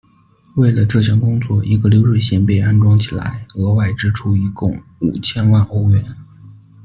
[0.55, 6.03] 为了这项工作，一个流水线被安装起来，额外支出一共五千万欧元。